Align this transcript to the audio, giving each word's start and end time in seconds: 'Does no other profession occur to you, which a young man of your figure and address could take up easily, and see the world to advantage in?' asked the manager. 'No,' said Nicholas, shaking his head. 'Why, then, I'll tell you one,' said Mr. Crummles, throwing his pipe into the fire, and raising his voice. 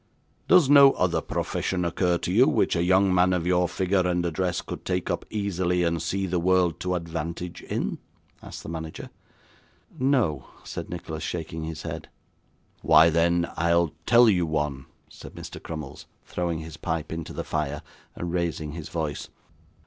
'Does 0.47 0.67
no 0.67 0.93
other 0.93 1.21
profession 1.21 1.85
occur 1.85 2.17
to 2.17 2.31
you, 2.33 2.47
which 2.47 2.75
a 2.75 2.81
young 2.81 3.13
man 3.13 3.33
of 3.33 3.45
your 3.45 3.69
figure 3.69 4.07
and 4.07 4.25
address 4.25 4.59
could 4.59 4.83
take 4.83 5.11
up 5.11 5.23
easily, 5.29 5.83
and 5.83 6.01
see 6.01 6.25
the 6.25 6.39
world 6.39 6.79
to 6.79 6.95
advantage 6.95 7.61
in?' 7.61 7.99
asked 8.41 8.63
the 8.63 8.67
manager. 8.67 9.11
'No,' 9.99 10.45
said 10.63 10.89
Nicholas, 10.89 11.21
shaking 11.21 11.65
his 11.65 11.83
head. 11.83 12.09
'Why, 12.81 13.11
then, 13.11 13.47
I'll 13.55 13.93
tell 14.07 14.27
you 14.27 14.47
one,' 14.47 14.87
said 15.07 15.35
Mr. 15.35 15.61
Crummles, 15.61 16.07
throwing 16.25 16.61
his 16.61 16.77
pipe 16.77 17.13
into 17.13 17.31
the 17.31 17.43
fire, 17.43 17.83
and 18.15 18.33
raising 18.33 18.71
his 18.71 18.89
voice. 18.89 19.29